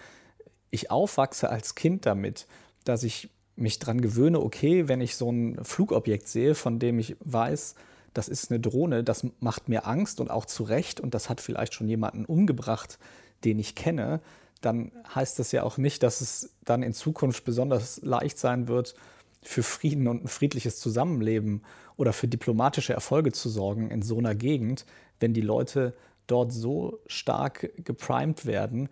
ich 0.70 0.92
aufwachse 0.92 1.50
als 1.50 1.74
Kind 1.74 2.06
damit, 2.06 2.46
dass 2.84 3.02
ich 3.02 3.28
mich 3.56 3.80
daran 3.80 4.00
gewöhne, 4.00 4.38
okay, 4.38 4.86
wenn 4.86 5.00
ich 5.00 5.16
so 5.16 5.32
ein 5.32 5.64
Flugobjekt 5.64 6.28
sehe, 6.28 6.54
von 6.54 6.78
dem 6.78 7.00
ich 7.00 7.16
weiß, 7.24 7.74
das 8.12 8.28
ist 8.28 8.52
eine 8.52 8.60
Drohne, 8.60 9.02
das 9.02 9.26
macht 9.40 9.68
mir 9.68 9.84
Angst 9.84 10.20
und 10.20 10.30
auch 10.30 10.44
zu 10.44 10.62
Recht 10.62 11.00
und 11.00 11.12
das 11.12 11.28
hat 11.28 11.40
vielleicht 11.40 11.74
schon 11.74 11.88
jemanden 11.88 12.24
umgebracht, 12.24 13.00
den 13.42 13.58
ich 13.58 13.74
kenne, 13.74 14.20
dann 14.60 14.92
heißt 15.14 15.38
das 15.38 15.52
ja 15.52 15.62
auch 15.62 15.76
nicht, 15.76 16.02
dass 16.02 16.20
es 16.20 16.54
dann 16.64 16.82
in 16.82 16.94
Zukunft 16.94 17.44
besonders 17.44 18.00
leicht 18.02 18.38
sein 18.38 18.68
wird, 18.68 18.94
für 19.42 19.62
Frieden 19.62 20.08
und 20.08 20.24
ein 20.24 20.28
friedliches 20.28 20.80
Zusammenleben 20.80 21.62
oder 21.96 22.12
für 22.12 22.28
diplomatische 22.28 22.94
Erfolge 22.94 23.32
zu 23.32 23.48
sorgen 23.48 23.90
in 23.90 24.02
so 24.02 24.18
einer 24.18 24.34
Gegend, 24.34 24.86
wenn 25.20 25.34
die 25.34 25.42
Leute 25.42 25.94
dort 26.26 26.52
so 26.52 27.00
stark 27.06 27.70
geprimed 27.84 28.46
werden. 28.46 28.88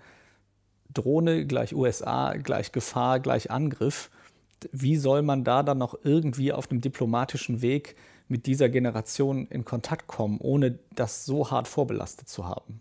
Drohne 0.93 1.47
gleich 1.47 1.75
USA, 1.75 2.35
gleich 2.35 2.71
Gefahr, 2.73 3.19
gleich 3.21 3.51
Angriff. 3.51 4.11
Wie 4.71 4.97
soll 4.97 5.23
man 5.23 5.43
da 5.43 5.63
dann 5.63 5.79
noch 5.79 5.99
irgendwie 6.05 6.53
auf 6.53 6.71
einem 6.71 6.81
diplomatischen 6.81 7.63
Weg 7.63 7.97
mit 8.29 8.47
dieser 8.47 8.69
Generation 8.69 9.47
in 9.49 9.65
Kontakt 9.65 10.07
kommen, 10.07 10.39
ohne 10.41 10.79
das 10.95 11.25
so 11.25 11.51
hart 11.51 11.67
vorbelastet 11.67 12.29
zu 12.29 12.47
haben? 12.47 12.81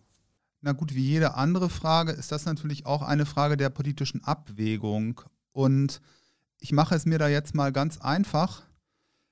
Na 0.61 0.73
gut, 0.73 0.93
wie 0.93 1.03
jede 1.03 1.33
andere 1.33 1.69
Frage 1.69 2.11
ist 2.11 2.31
das 2.31 2.45
natürlich 2.45 2.85
auch 2.85 3.01
eine 3.01 3.25
Frage 3.25 3.57
der 3.57 3.69
politischen 3.69 4.23
Abwägung. 4.23 5.21
Und 5.51 6.01
ich 6.59 6.71
mache 6.71 6.93
es 6.93 7.05
mir 7.05 7.17
da 7.17 7.27
jetzt 7.27 7.55
mal 7.55 7.71
ganz 7.71 7.97
einfach. 7.97 8.61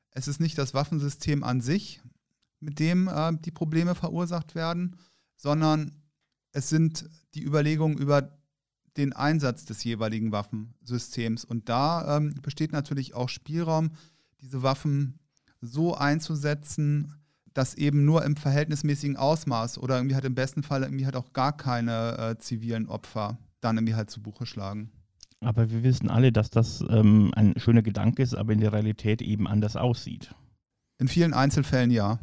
Es 0.10 0.28
ist 0.28 0.40
nicht 0.40 0.58
das 0.58 0.74
Waffensystem 0.74 1.44
an 1.44 1.62
sich, 1.62 2.02
mit 2.60 2.80
dem 2.80 3.08
äh, 3.08 3.32
die 3.38 3.52
Probleme 3.52 3.94
verursacht 3.94 4.56
werden, 4.56 4.96
sondern 5.36 6.02
es 6.52 6.70
sind 6.70 7.08
die 7.36 7.44
Überlegungen 7.44 8.00
über 8.00 8.36
den 8.98 9.14
Einsatz 9.14 9.66
des 9.66 9.84
jeweiligen 9.84 10.32
Waffensystems. 10.32 11.46
Und 11.46 11.70
da 11.70 12.18
ähm, 12.18 12.34
besteht 12.42 12.72
natürlich 12.72 13.14
auch 13.14 13.30
Spielraum, 13.30 13.92
diese 14.42 14.64
Waffen 14.64 15.20
so 15.62 15.96
einzusetzen, 15.96 17.14
dass 17.54 17.76
eben 17.76 18.06
nur 18.06 18.24
im 18.24 18.36
verhältnismäßigen 18.36 19.18
Ausmaß 19.18 19.78
oder 19.78 19.98
irgendwie 19.98 20.16
halt 20.16 20.26
im 20.26 20.36
besten 20.36 20.64
Fall 20.64 20.84
irgendwie 20.84 21.06
halt 21.06 21.16
auch 21.16 21.34
gar 21.34 21.56
keine 21.56 22.18
äh, 22.18 22.38
zivilen 22.38 22.88
Opfer 22.88 23.38
dann 23.62 23.78
irgendwie 23.78 23.96
halt 23.96 24.10
zu 24.10 24.22
Buche 24.22 24.46
schlagen. 24.46 24.92
Aber 25.42 25.70
wir 25.70 25.84
wissen 25.84 26.10
alle, 26.10 26.32
dass 26.32 26.50
das 26.50 26.84
ähm, 26.90 27.32
ein 27.36 27.54
schöner 27.58 27.82
Gedanke 27.82 28.22
ist, 28.22 28.36
aber 28.36 28.54
in 28.54 28.60
der 28.60 28.74
Realität 28.74 29.22
eben 29.22 29.48
anders 29.48 29.76
aussieht. 29.76 30.34
In 30.98 31.08
vielen 31.08 31.34
Einzelfällen 31.34 31.92
ja. 31.92 32.20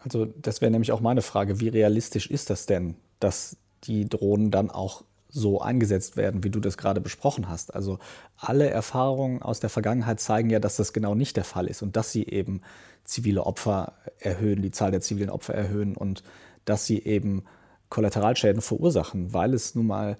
Also 0.00 0.26
das 0.26 0.60
wäre 0.60 0.72
nämlich 0.72 0.90
auch 0.90 1.00
meine 1.00 1.22
Frage, 1.22 1.60
wie 1.60 1.68
realistisch 1.68 2.26
ist 2.28 2.50
das 2.50 2.66
denn, 2.66 2.96
dass 3.20 3.56
die 3.84 4.08
Drohnen 4.08 4.50
dann 4.50 4.70
auch 4.70 5.04
so 5.32 5.60
eingesetzt 5.60 6.16
werden, 6.16 6.44
wie 6.44 6.50
du 6.50 6.60
das 6.60 6.76
gerade 6.76 7.00
besprochen 7.00 7.48
hast. 7.48 7.74
Also 7.74 7.98
alle 8.36 8.68
Erfahrungen 8.68 9.42
aus 9.42 9.60
der 9.60 9.70
Vergangenheit 9.70 10.20
zeigen 10.20 10.50
ja, 10.50 10.60
dass 10.60 10.76
das 10.76 10.92
genau 10.92 11.14
nicht 11.14 11.36
der 11.36 11.44
Fall 11.44 11.66
ist 11.66 11.82
und 11.82 11.96
dass 11.96 12.12
sie 12.12 12.26
eben 12.26 12.60
zivile 13.04 13.44
Opfer 13.44 13.94
erhöhen, 14.18 14.62
die 14.62 14.70
Zahl 14.70 14.90
der 14.90 15.00
zivilen 15.00 15.30
Opfer 15.30 15.54
erhöhen 15.54 15.96
und 15.96 16.22
dass 16.66 16.86
sie 16.86 17.02
eben 17.02 17.44
Kollateralschäden 17.88 18.60
verursachen, 18.60 19.32
weil 19.32 19.54
es 19.54 19.74
nun 19.74 19.86
mal 19.86 20.16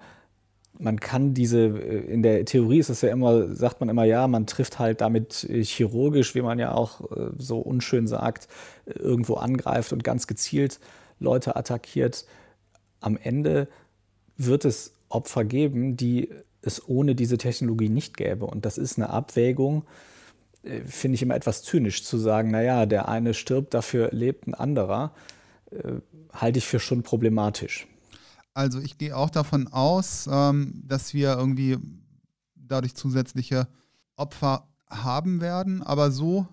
man 0.79 0.99
kann 0.99 1.35
diese, 1.35 1.65
in 1.67 2.23
der 2.23 2.45
Theorie 2.45 2.79
ist 2.79 2.89
es 2.89 3.01
ja 3.01 3.09
immer, 3.09 3.53
sagt 3.53 3.79
man 3.79 3.89
immer, 3.89 4.05
ja, 4.05 4.27
man 4.27 4.47
trifft 4.47 4.79
halt 4.79 5.01
damit 5.01 5.47
chirurgisch, 5.47 6.33
wie 6.33 6.41
man 6.41 6.57
ja 6.57 6.73
auch 6.73 7.11
äh, 7.11 7.29
so 7.37 7.59
unschön 7.59 8.07
sagt, 8.07 8.47
irgendwo 8.87 9.35
angreift 9.35 9.93
und 9.93 10.03
ganz 10.03 10.25
gezielt 10.25 10.79
Leute 11.19 11.55
attackiert. 11.55 12.25
Am 13.01 13.17
Ende 13.17 13.67
wird 14.35 14.65
es 14.65 14.93
Opfer 15.13 15.45
geben, 15.45 15.97
die 15.97 16.29
es 16.61 16.87
ohne 16.87 17.15
diese 17.15 17.37
Technologie 17.37 17.89
nicht 17.89 18.17
gäbe. 18.17 18.45
Und 18.45 18.65
das 18.65 18.77
ist 18.77 18.97
eine 18.97 19.09
Abwägung, 19.09 19.85
äh, 20.63 20.81
finde 20.81 21.15
ich 21.15 21.21
immer 21.21 21.35
etwas 21.35 21.63
zynisch 21.63 22.03
zu 22.03 22.17
sagen, 22.17 22.51
naja, 22.51 22.85
der 22.85 23.07
eine 23.07 23.33
stirbt, 23.33 23.73
dafür 23.73 24.09
lebt 24.11 24.47
ein 24.47 24.53
anderer, 24.53 25.13
äh, 25.71 25.93
halte 26.31 26.59
ich 26.59 26.65
für 26.65 26.79
schon 26.79 27.03
problematisch. 27.03 27.87
Also 28.53 28.79
ich 28.79 28.97
gehe 28.97 29.15
auch 29.15 29.29
davon 29.29 29.67
aus, 29.67 30.29
ähm, 30.31 30.83
dass 30.85 31.13
wir 31.13 31.33
irgendwie 31.33 31.77
dadurch 32.55 32.95
zusätzliche 32.95 33.67
Opfer 34.15 34.67
haben 34.89 35.41
werden, 35.41 35.81
aber 35.81 36.11
so 36.11 36.47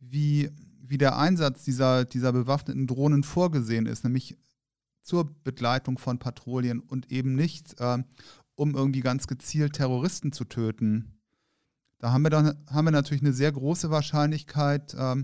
wie, 0.00 0.50
wie 0.82 0.98
der 0.98 1.16
Einsatz 1.16 1.64
dieser, 1.64 2.04
dieser 2.04 2.32
bewaffneten 2.32 2.86
Drohnen 2.86 3.22
vorgesehen 3.22 3.86
ist, 3.86 4.04
nämlich 4.04 4.36
zur 5.04 5.30
Begleitung 5.44 5.98
von 5.98 6.18
Patrouillen 6.18 6.80
und 6.80 7.12
eben 7.12 7.34
nicht, 7.34 7.78
äh, 7.78 8.02
um 8.56 8.74
irgendwie 8.74 9.00
ganz 9.00 9.26
gezielt 9.26 9.74
Terroristen 9.74 10.32
zu 10.32 10.44
töten. 10.44 11.20
Da 11.98 12.10
haben 12.10 12.22
wir, 12.22 12.30
dann, 12.30 12.64
haben 12.68 12.86
wir 12.86 12.90
natürlich 12.90 13.22
eine 13.22 13.32
sehr 13.32 13.52
große 13.52 13.90
Wahrscheinlichkeit, 13.90 14.94
äh, 14.94 15.16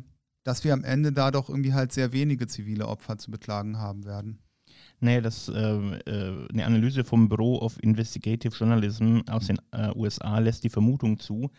dass 0.44 0.64
wir 0.64 0.74
am 0.74 0.84
Ende 0.84 1.12
da 1.12 1.30
doch 1.30 1.48
irgendwie 1.48 1.74
halt 1.74 1.92
sehr 1.92 2.12
wenige 2.12 2.46
zivile 2.46 2.86
Opfer 2.86 3.18
zu 3.18 3.30
beklagen 3.30 3.78
haben 3.78 4.04
werden. 4.04 4.42
Nee, 5.02 5.22
das, 5.22 5.48
äh, 5.48 5.54
äh, 5.54 6.48
eine 6.50 6.66
Analyse 6.66 7.04
vom 7.04 7.28
Bureau 7.28 7.58
of 7.62 7.82
Investigative 7.82 8.54
Journalism 8.54 9.20
aus 9.30 9.46
den 9.46 9.58
äh, 9.72 9.90
USA 9.96 10.38
lässt 10.38 10.62
die 10.62 10.68
Vermutung 10.68 11.18
zu, 11.18 11.50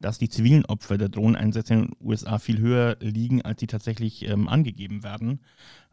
dass 0.00 0.18
die 0.18 0.28
zivilen 0.28 0.64
Opfer 0.66 0.96
der 0.96 1.08
Drohneneinsätze 1.08 1.74
in 1.74 1.82
den 1.86 1.96
USA 2.00 2.38
viel 2.38 2.58
höher 2.58 2.96
liegen, 3.00 3.42
als 3.42 3.58
sie 3.60 3.66
tatsächlich 3.66 4.28
ähm, 4.28 4.48
angegeben 4.48 5.02
werden. 5.02 5.40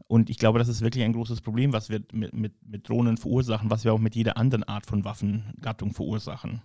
Und 0.06 0.30
ich 0.30 0.38
glaube, 0.38 0.60
das 0.60 0.68
ist 0.68 0.80
wirklich 0.80 1.04
ein 1.04 1.12
großes 1.12 1.40
Problem, 1.40 1.72
was 1.72 1.88
wir 1.88 2.02
mit, 2.12 2.34
mit, 2.34 2.54
mit 2.64 2.88
Drohnen 2.88 3.16
verursachen, 3.16 3.70
was 3.70 3.84
wir 3.84 3.92
auch 3.92 3.98
mit 3.98 4.14
jeder 4.14 4.36
anderen 4.36 4.64
Art 4.64 4.86
von 4.86 5.04
Waffengattung 5.04 5.92
verursachen. 5.94 6.62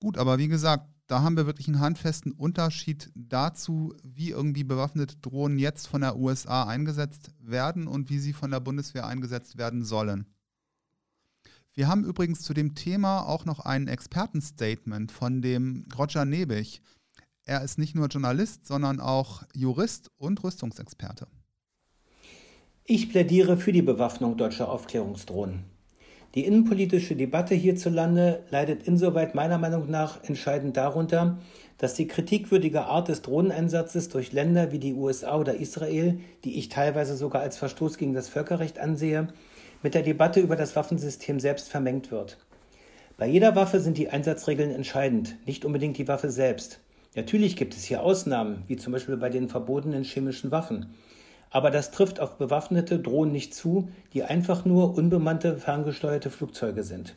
Gut, 0.00 0.18
aber 0.18 0.38
wie 0.38 0.48
gesagt, 0.48 0.86
da 1.06 1.22
haben 1.22 1.36
wir 1.36 1.46
wirklich 1.46 1.68
einen 1.68 1.80
handfesten 1.80 2.32
Unterschied 2.32 3.10
dazu, 3.14 3.94
wie 4.02 4.30
irgendwie 4.30 4.64
bewaffnete 4.64 5.16
Drohnen 5.16 5.58
jetzt 5.58 5.86
von 5.86 6.00
der 6.00 6.16
USA 6.16 6.64
eingesetzt 6.64 7.30
werden 7.38 7.86
und 7.86 8.08
wie 8.08 8.18
sie 8.18 8.32
von 8.32 8.50
der 8.50 8.60
Bundeswehr 8.60 9.06
eingesetzt 9.06 9.58
werden 9.58 9.84
sollen. 9.84 10.26
Wir 11.74 11.88
haben 11.88 12.04
übrigens 12.04 12.42
zu 12.42 12.54
dem 12.54 12.74
Thema 12.74 13.26
auch 13.26 13.44
noch 13.44 13.60
ein 13.60 13.88
Expertenstatement 13.88 15.10
von 15.10 15.42
dem 15.42 15.84
Roger 15.98 16.24
Nebig. 16.24 16.80
Er 17.44 17.62
ist 17.62 17.78
nicht 17.78 17.94
nur 17.94 18.06
Journalist, 18.06 18.66
sondern 18.66 19.00
auch 19.00 19.42
Jurist 19.54 20.10
und 20.16 20.42
Rüstungsexperte. 20.42 21.26
Ich 22.84 23.10
plädiere 23.10 23.56
für 23.56 23.72
die 23.72 23.82
Bewaffnung 23.82 24.36
deutscher 24.36 24.70
Aufklärungsdrohnen. 24.70 25.64
Die 26.34 26.44
innenpolitische 26.44 27.14
Debatte 27.14 27.54
hierzulande 27.54 28.42
leidet 28.50 28.88
insoweit 28.88 29.36
meiner 29.36 29.58
Meinung 29.58 29.88
nach 29.88 30.24
entscheidend 30.24 30.76
darunter, 30.76 31.38
dass 31.78 31.94
die 31.94 32.08
kritikwürdige 32.08 32.86
Art 32.86 33.06
des 33.06 33.22
Drohneneinsatzes 33.22 34.08
durch 34.08 34.32
Länder 34.32 34.72
wie 34.72 34.80
die 34.80 34.94
USA 34.94 35.38
oder 35.38 35.54
Israel, 35.54 36.18
die 36.42 36.58
ich 36.58 36.70
teilweise 36.70 37.16
sogar 37.16 37.42
als 37.42 37.56
Verstoß 37.56 37.98
gegen 37.98 38.14
das 38.14 38.28
Völkerrecht 38.28 38.80
ansehe, 38.80 39.28
mit 39.84 39.94
der 39.94 40.02
Debatte 40.02 40.40
über 40.40 40.56
das 40.56 40.74
Waffensystem 40.74 41.38
selbst 41.38 41.68
vermengt 41.68 42.10
wird. 42.10 42.36
Bei 43.16 43.28
jeder 43.28 43.54
Waffe 43.54 43.78
sind 43.78 43.96
die 43.96 44.08
Einsatzregeln 44.08 44.72
entscheidend, 44.72 45.36
nicht 45.46 45.64
unbedingt 45.64 45.98
die 45.98 46.08
Waffe 46.08 46.30
selbst. 46.30 46.80
Natürlich 47.14 47.54
gibt 47.54 47.74
es 47.74 47.84
hier 47.84 48.02
Ausnahmen, 48.02 48.64
wie 48.66 48.76
zum 48.76 48.92
Beispiel 48.92 49.16
bei 49.16 49.28
den 49.28 49.48
verbotenen 49.48 50.02
chemischen 50.02 50.50
Waffen. 50.50 50.86
Aber 51.54 51.70
das 51.70 51.92
trifft 51.92 52.18
auf 52.18 52.36
bewaffnete 52.36 52.98
Drohnen 52.98 53.30
nicht 53.30 53.54
zu, 53.54 53.88
die 54.12 54.24
einfach 54.24 54.64
nur 54.64 54.98
unbemannte, 54.98 55.56
ferngesteuerte 55.56 56.28
Flugzeuge 56.28 56.82
sind. 56.82 57.14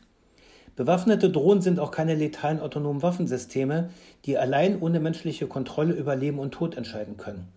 Bewaffnete 0.76 1.32
Drohnen 1.32 1.64
sind 1.64 1.80
auch 1.80 1.90
keine 1.90 2.14
letalen 2.14 2.60
autonomen 2.60 3.02
Waffensysteme, 3.02 3.90
die 4.26 4.38
allein 4.38 4.80
ohne 4.80 5.00
menschliche 5.00 5.48
Kontrolle 5.48 5.96
über 5.96 6.16
Leben 6.16 6.38
und 6.38 6.52
Tod 6.52 6.78
entscheiden 6.78 7.18
können. 7.18 7.48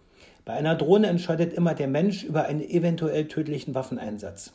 Bei 0.47 0.55
einer 0.55 0.75
Drohne 0.75 1.09
entscheidet 1.09 1.53
immer 1.53 1.75
der 1.75 1.87
Mensch 1.87 2.25
über 2.25 2.47
einen 2.47 2.63
eventuell 2.63 3.29
tödlichen 3.29 3.75
Waffeneinsatz. 3.75 4.55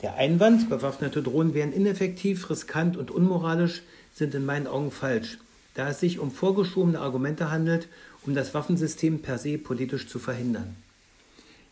Der 0.00 0.14
Einwand, 0.14 0.70
bewaffnete 0.70 1.24
Drohnen 1.24 1.54
wären 1.54 1.72
ineffektiv, 1.72 2.50
riskant 2.50 2.96
und 2.96 3.10
unmoralisch, 3.10 3.82
sind 4.14 4.32
in 4.36 4.44
meinen 4.44 4.68
Augen 4.68 4.92
falsch, 4.92 5.38
da 5.74 5.88
es 5.88 5.98
sich 5.98 6.20
um 6.20 6.30
vorgeschobene 6.30 7.00
Argumente 7.00 7.50
handelt, 7.50 7.88
um 8.24 8.32
das 8.32 8.54
Waffensystem 8.54 9.22
per 9.22 9.38
se 9.38 9.58
politisch 9.58 10.06
zu 10.06 10.20
verhindern. 10.20 10.76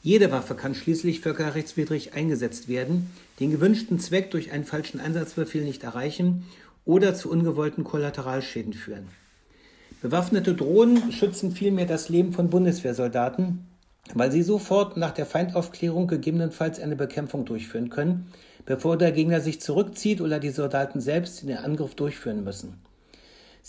Jede 0.03 0.33
Waffe 0.33 0.55
kann 0.55 0.75
schließlich 0.75 1.21
völkerrechtswidrig 1.21 2.15
eingesetzt 2.15 2.69
werden, 2.69 3.11
den 3.39 3.51
gewünschten 3.51 3.99
Zweck 3.99 4.31
durch 4.31 4.51
einen 4.51 4.65
falschen 4.65 4.99
Einsatzbefehl 4.99 5.63
nicht 5.63 5.85
erreichen 5.85 6.47
oder 6.87 7.15
zu 7.15 7.31
ungewollten 7.31 7.85
Kollateralschäden 7.85 8.73
führen. 8.73 9.09
Bewaffnete 10.01 10.55
Drohnen 10.55 11.13
schützen 11.13 11.53
vielmehr 11.53 11.85
das 11.85 12.09
Leben 12.09 12.33
von 12.33 12.49
Bundeswehrsoldaten, 12.49 13.67
weil 14.15 14.33
sie 14.33 14.43
sofort 14.43 14.97
nach 14.97 15.13
der 15.13 15.27
Feindaufklärung 15.27 16.07
gegebenenfalls 16.07 16.81
eine 16.81 16.97
Bekämpfung 16.97 17.45
durchführen 17.45 17.91
können, 17.91 18.33
bevor 18.65 18.97
der 18.97 19.13
Gegner 19.13 19.41
sich 19.41 19.61
zurückzieht 19.61 20.23
oder 20.23 20.41
die 20.41 20.51
Soldaten 20.51 21.03
selbst 21.03 21.43
den 21.43 21.59
Angriff 21.59 21.95
durchführen 21.95 22.43
müssen. 22.43 22.79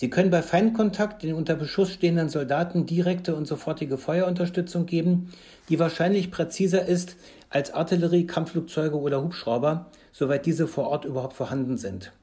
Sie 0.02 0.10
können 0.10 0.32
bei 0.32 0.42
Feindkontakt 0.42 1.22
den 1.22 1.36
unter 1.36 1.54
Beschuss 1.54 1.92
stehenden 1.92 2.28
Soldaten 2.28 2.88
direkte 2.88 3.36
und 3.36 3.46
sofortige 3.46 4.00
Feuerunterstützung 4.00 4.88
geben, 4.88 5.32
die 5.70 5.78
wahrscheinlich 5.78 6.32
präziser 6.32 6.88
ist 6.88 7.18
als 7.52 7.72
Artillerie, 7.72 8.26
Kampfflugzeuge 8.26 9.00
oder 9.00 9.22
Hubschrauber, 9.22 9.92
soweit 10.12 10.48
diese 10.48 10.68
vor 10.68 10.88
Ort 10.88 11.06
überhaupt 11.06 11.34
vorhanden 11.34 11.78
sind. 11.78 12.14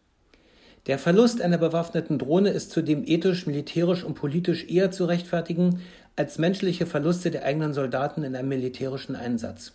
Der 0.89 0.99
Verlust 0.99 1.41
einer 1.41 1.59
bewaffneten 1.59 2.19
Drohne 2.19 2.51
ist 2.51 2.73
zudem 2.73 3.05
ethisch, 3.07 3.47
militärisch 3.47 4.03
und 4.03 4.15
politisch 4.15 4.69
eher 4.69 4.91
zu 4.91 5.05
rechtfertigen 5.05 5.81
als 6.17 6.39
menschliche 6.39 6.85
Verluste 6.85 7.31
der 7.31 7.45
eigenen 7.45 7.75
Soldaten 7.75 8.25
in 8.25 8.35
einem 8.35 8.49
militärischen 8.49 9.15
Einsatz. 9.15 9.75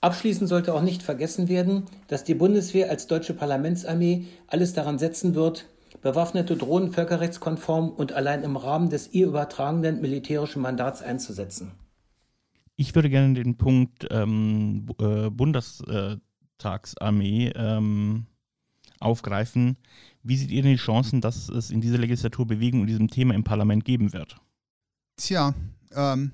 Abschließend 0.00 0.48
sollte 0.48 0.74
auch 0.74 0.82
nicht 0.82 1.04
vergessen 1.04 1.48
werden, 1.48 1.84
dass 2.08 2.24
die 2.24 2.34
Bundeswehr 2.34 2.90
als 2.90 3.06
deutsche 3.06 3.32
Parlamentsarmee 3.32 4.24
alles 4.48 4.72
daran 4.72 4.98
setzen 4.98 5.36
wird, 5.36 5.66
bewaffnete 6.02 6.56
Drohnen 6.56 6.92
völkerrechtskonform 6.92 7.90
und 7.90 8.12
allein 8.12 8.42
im 8.42 8.56
Rahmen 8.56 8.90
des 8.90 9.12
ihr 9.12 9.26
übertragenen 9.26 10.00
militärischen 10.00 10.62
Mandats 10.62 11.02
einzusetzen. 11.02 11.72
Ich 12.76 12.94
würde 12.94 13.10
gerne 13.10 13.34
den 13.34 13.56
Punkt 13.56 14.06
ähm, 14.10 14.86
äh, 14.98 15.30
Bundestagsarmee 15.30 17.52
ähm, 17.56 18.26
aufgreifen. 19.00 19.76
Wie 20.22 20.36
seht 20.36 20.50
ihr 20.50 20.62
denn 20.62 20.72
die 20.72 20.78
Chancen, 20.78 21.20
dass 21.20 21.48
es 21.48 21.70
in 21.70 21.80
dieser 21.80 21.98
Legislatur 21.98 22.46
Bewegung 22.46 22.82
in 22.82 22.86
diesem 22.86 23.08
Thema 23.08 23.34
im 23.34 23.44
Parlament 23.44 23.84
geben 23.84 24.12
wird? 24.12 24.36
Tja, 25.16 25.54
ähm, 25.94 26.32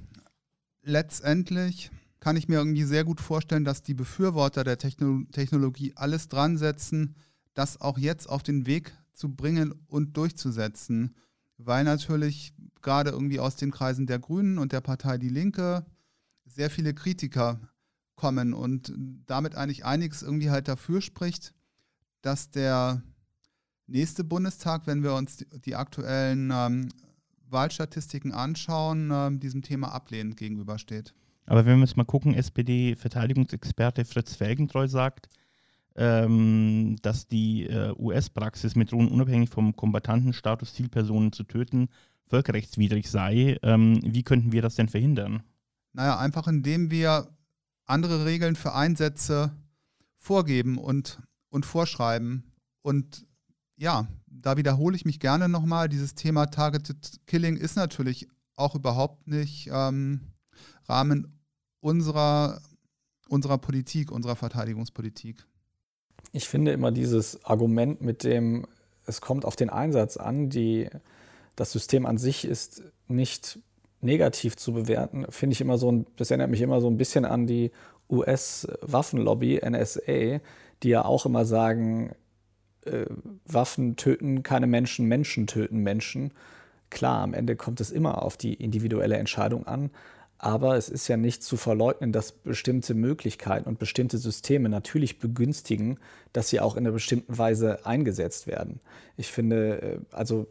letztendlich 0.82 1.90
kann 2.18 2.36
ich 2.36 2.48
mir 2.48 2.56
irgendwie 2.56 2.84
sehr 2.84 3.04
gut 3.04 3.20
vorstellen, 3.20 3.64
dass 3.64 3.82
die 3.82 3.94
Befürworter 3.94 4.64
der 4.64 4.78
Techno 4.78 5.22
Technologie 5.30 5.92
alles 5.96 6.28
dran 6.28 6.56
setzen, 6.56 7.14
das 7.54 7.80
auch 7.80 7.98
jetzt 7.98 8.28
auf 8.28 8.42
den 8.42 8.66
Weg 8.66 8.92
zu 9.22 9.32
bringen 9.32 9.72
und 9.86 10.16
durchzusetzen, 10.16 11.14
weil 11.56 11.84
natürlich 11.84 12.54
gerade 12.80 13.10
irgendwie 13.10 13.38
aus 13.38 13.54
den 13.54 13.70
Kreisen 13.70 14.08
der 14.08 14.18
Grünen 14.18 14.58
und 14.58 14.72
der 14.72 14.80
Partei 14.80 15.16
Die 15.16 15.28
Linke 15.28 15.86
sehr 16.44 16.70
viele 16.70 16.92
Kritiker 16.92 17.60
kommen 18.16 18.52
und 18.52 18.92
damit 19.26 19.54
eigentlich 19.54 19.84
einiges 19.84 20.22
irgendwie 20.22 20.50
halt 20.50 20.66
dafür 20.66 21.00
spricht, 21.00 21.54
dass 22.22 22.50
der 22.50 23.00
nächste 23.86 24.24
Bundestag, 24.24 24.88
wenn 24.88 25.04
wir 25.04 25.14
uns 25.14 25.44
die, 25.64 25.76
aktuellen 25.76 26.50
ähm, 26.52 26.88
Wahlstatistiken 27.48 28.32
anschauen, 28.32 29.10
ähm, 29.12 29.38
diesem 29.38 29.62
Thema 29.62 29.92
ablehnend 29.92 30.36
gegenübersteht. 30.36 31.14
Aber 31.46 31.64
wenn 31.64 31.78
wir 31.78 31.86
jetzt 31.86 31.96
mal 31.96 32.04
gucken, 32.04 32.34
SPD-Verteidigungsexperte 32.34 34.04
Fritz 34.04 34.34
Felgentreu 34.34 34.88
sagt, 34.88 35.28
ähm, 35.96 36.96
dass 37.02 37.28
die 37.28 37.64
äh, 37.64 37.94
US-Praxis 37.98 38.76
mit 38.76 38.92
Drohnen 38.92 39.10
unabhängig 39.10 39.50
vom 39.50 39.76
Kombatantenstatus 39.76 40.74
Zielpersonen 40.74 41.32
zu 41.32 41.44
töten 41.44 41.88
völkerrechtswidrig 42.32 43.10
sei. 43.10 43.58
Ähm, 43.62 44.00
wie 44.02 44.22
könnten 44.22 44.52
wir 44.52 44.62
das 44.62 44.74
denn 44.74 44.88
verhindern? 44.88 45.42
Naja, 45.92 46.18
einfach 46.18 46.48
indem 46.48 46.90
wir 46.90 47.28
andere 47.84 48.24
Regeln 48.24 48.56
für 48.56 48.74
Einsätze 48.74 49.52
vorgeben 50.16 50.78
und, 50.78 51.20
und 51.50 51.66
vorschreiben. 51.66 52.44
Und 52.80 53.26
ja, 53.76 54.06
da 54.26 54.56
wiederhole 54.56 54.96
ich 54.96 55.04
mich 55.04 55.20
gerne 55.20 55.48
nochmal. 55.48 55.90
Dieses 55.90 56.14
Thema 56.14 56.46
Targeted 56.46 57.20
Killing 57.26 57.58
ist 57.58 57.76
natürlich 57.76 58.28
auch 58.56 58.74
überhaupt 58.74 59.26
nicht 59.26 59.68
ähm, 59.70 60.20
Rahmen 60.88 61.38
unserer, 61.80 62.62
unserer 63.28 63.58
Politik, 63.58 64.10
unserer 64.10 64.36
Verteidigungspolitik. 64.36 65.46
Ich 66.32 66.48
finde 66.48 66.72
immer 66.72 66.92
dieses 66.92 67.44
Argument 67.44 68.00
mit 68.00 68.24
dem, 68.24 68.66
es 69.06 69.20
kommt 69.20 69.44
auf 69.44 69.56
den 69.56 69.70
Einsatz 69.70 70.16
an, 70.16 70.48
die, 70.48 70.88
das 71.56 71.72
System 71.72 72.06
an 72.06 72.18
sich 72.18 72.44
ist 72.44 72.82
nicht 73.08 73.58
negativ 74.00 74.56
zu 74.56 74.72
bewerten, 74.72 75.26
finde 75.30 75.54
ich 75.54 75.60
immer 75.60 75.78
so 75.78 75.90
ein, 75.90 76.06
das 76.16 76.30
erinnert 76.30 76.50
mich 76.50 76.60
immer 76.60 76.80
so 76.80 76.88
ein 76.88 76.96
bisschen 76.96 77.24
an 77.24 77.46
die 77.46 77.70
US-Waffenlobby, 78.10 79.60
NSA, 79.64 80.40
die 80.82 80.88
ja 80.88 81.04
auch 81.04 81.24
immer 81.24 81.44
sagen, 81.44 82.12
äh, 82.84 83.06
Waffen 83.46 83.96
töten 83.96 84.42
keine 84.42 84.66
Menschen, 84.66 85.06
Menschen 85.06 85.46
töten 85.46 85.78
Menschen. 85.78 86.32
Klar, 86.90 87.22
am 87.22 87.32
Ende 87.32 87.56
kommt 87.56 87.80
es 87.80 87.90
immer 87.90 88.22
auf 88.22 88.36
die 88.36 88.54
individuelle 88.54 89.16
Entscheidung 89.16 89.66
an, 89.66 89.90
aber 90.42 90.76
es 90.76 90.88
ist 90.88 91.06
ja 91.06 91.16
nicht 91.16 91.44
zu 91.44 91.56
verleugnen, 91.56 92.10
dass 92.10 92.32
bestimmte 92.32 92.94
Möglichkeiten 92.94 93.68
und 93.68 93.78
bestimmte 93.78 94.18
Systeme 94.18 94.68
natürlich 94.68 95.20
begünstigen, 95.20 96.00
dass 96.32 96.48
sie 96.48 96.58
auch 96.58 96.74
in 96.74 96.84
einer 96.84 96.92
bestimmten 96.92 97.38
Weise 97.38 97.86
eingesetzt 97.86 98.48
werden. 98.48 98.80
Ich 99.16 99.28
finde, 99.28 99.80
äh, 99.80 99.98
also 100.10 100.48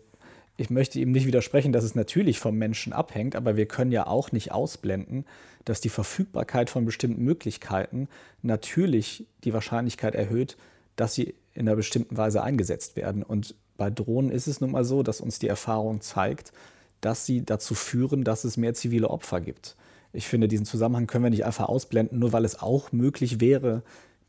ich 0.56 0.69
möchte 0.69 0.97
ihm 0.97 1.12
nicht 1.12 1.27
widersprechen, 1.27 1.73
dass 1.73 1.84
es 1.84 1.93
natürlich 1.93 2.39
vom 2.39 2.58
Menschen 2.58 2.93
abhängt, 2.93 3.36
aber 3.36 3.58
wir 3.58 3.65
können 3.65 3.91
ja 3.91 4.08
auch 4.08 4.32
nicht 4.32 4.54
ausblenden, 4.54 5.25
dass 5.65 5.82
die 5.82 5.89
Verfügbarkeit 5.89 6.69
von 6.69 6.86
bestimmten 6.86 7.25
Möglichkeiten 7.25 8.08
natürlich 8.41 9.27
die 9.43 9.54
Wahrscheinlichkeit 9.54 10.15
erhöht, 10.15 10.56
dass 10.95 11.15
sie 11.15 11.36
in 11.54 11.67
einer 11.67 11.75
bestimmten 11.75 12.15
Weise 12.15 12.43
eingesetzt 12.43 12.95
werden. 12.95 13.23
Und 13.23 13.56
bei 13.75 13.89
Drohnen 13.89 14.32
ist 14.32 14.47
es 14.47 14.62
nun 14.62 14.71
mal 14.71 14.86
so, 14.86 15.04
dass 15.04 15.19
uns 15.19 15.38
die 15.38 15.49
Erfahrung 15.49 15.99
zeigt, 15.99 16.54
dass 17.02 17.26
sie 17.26 17.44
dazu 17.44 17.76
führen, 17.76 18.24
dass 18.24 18.44
es 18.44 18.58
mehr 18.58 18.74
zivile 18.74 19.10
Opfer 19.10 19.42
gibt. 19.42 19.76
Ich 20.14 20.28
finde, 20.28 20.48
diesen 20.48 20.66
Zusammenhang 20.66 21.08
können 21.08 21.24
wir 21.24 21.30
nicht 21.30 21.46
einfach 21.46 21.68
ausblenden, 21.68 22.20
nur 22.20 22.34
weil 22.34 22.46
es 22.46 22.60
auch 22.60 22.92
möglich 22.92 23.40
wäre, 23.40 23.84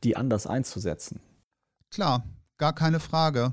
die 0.05 0.17
anders 0.17 0.47
einzusetzen. 0.47 1.21
Klar, 1.91 2.25
gar 2.59 2.75
keine 2.75 3.01
Frage. 3.01 3.53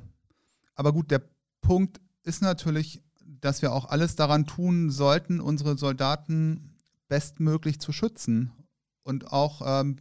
Aber 0.76 0.94
gut, 0.94 1.12
der 1.12 1.22
Punkt 1.62 2.00
ist 2.24 2.42
natürlich, 2.42 3.02
dass 3.22 3.62
wir 3.62 3.74
auch 3.74 3.86
alles 3.86 4.16
daran 4.16 4.46
tun 4.46 4.90
sollten, 4.90 5.40
unsere 5.40 5.78
Soldaten 5.78 6.76
bestmöglich 7.08 7.80
zu 7.80 7.92
schützen 7.92 8.52
und 9.04 9.32
auch 9.32 9.62
ähm, 9.66 9.98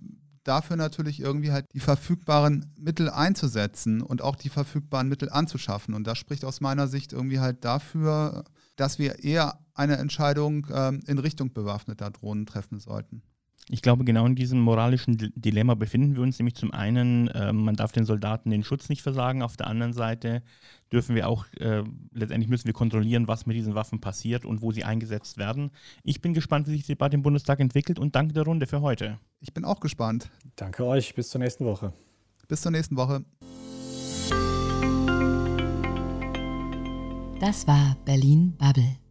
dafür 0.49 0.77
natürlich 0.77 1.21
irgendwie 1.21 1.53
halt 1.53 1.67
die 1.75 1.81
verfügbaren 1.81 2.73
Mittel 2.79 3.11
einzusetzen 3.11 4.01
und 4.01 4.23
auch 4.23 4.37
die 4.37 4.49
verfügbaren 4.49 5.09
Mittel 5.09 5.31
anzuschaffen. 5.31 5.95
Und 5.95 6.07
das 6.07 6.19
spricht 6.19 6.45
aus 6.45 6.61
meiner 6.61 6.89
Sicht 6.89 7.13
irgendwie 7.13 7.41
halt 7.41 7.65
dafür, 7.65 8.45
dass 8.77 8.99
wir 8.99 9.23
eher 9.23 9.59
eine 9.75 9.97
Entscheidung 9.97 10.67
ähm, 10.73 11.01
in 11.07 11.19
Richtung 11.19 11.53
bewaffneter 11.53 12.11
Drohnen 12.11 12.47
treffen 12.47 12.79
sollten. 12.79 13.23
Ich 13.71 13.83
glaube, 13.83 14.05
genau 14.05 14.25
in 14.25 14.35
diesem 14.35 14.61
moralischen 14.61 15.33
Dilemma 15.35 15.75
befinden 15.75 16.15
wir 16.15 16.23
uns. 16.23 16.39
Nämlich 16.39 16.55
zum 16.55 16.73
einen, 16.73 17.29
äh, 17.29 17.53
man 17.53 17.77
darf 17.77 17.93
den 17.93 18.07
Soldaten 18.07 18.51
den 18.51 18.65
Schutz 18.65 18.89
nicht 18.89 19.03
versagen. 19.03 19.43
Auf 19.43 19.57
der 19.57 19.67
anderen 19.67 19.93
Seite 19.93 20.43
dürfen 20.91 21.15
wir 21.15 21.29
auch, 21.29 21.45
äh, 21.59 21.83
letztendlich 22.13 22.49
müssen 22.49 22.67
wir 22.67 22.73
kontrollieren, 22.73 23.29
was 23.29 23.45
mit 23.45 23.57
diesen 23.57 23.75
Waffen 23.75 24.01
passiert 24.01 24.47
und 24.47 24.63
wo 24.63 24.73
sie 24.73 24.85
eingesetzt 24.85 25.37
werden. 25.37 25.71
Ich 26.03 26.23
bin 26.23 26.33
gespannt, 26.33 26.67
wie 26.67 26.73
sich 26.73 26.83
die 26.83 26.93
Debatte 26.93 27.17
im 27.17 27.23
Bundestag 27.23 27.61
entwickelt 27.61 27.99
und 27.99 28.15
danke 28.17 28.33
der 28.33 28.45
Runde 28.45 28.67
für 28.67 28.81
heute. 28.81 29.19
Ich 29.41 29.53
bin 29.53 29.65
auch 29.65 29.81
gespannt. 29.81 30.31
Danke 30.57 30.87
euch. 30.87 31.15
Bis 31.15 31.29
zur 31.29 31.41
nächsten 31.41 31.67
Woche. 31.67 31.93
Bis 32.49 32.63
zur 32.63 32.73
nächsten 32.73 32.97
Woche. 32.97 33.25
Das 37.41 37.67
war 37.67 37.97
Berlin 38.05 38.55
Bubble. 38.59 39.08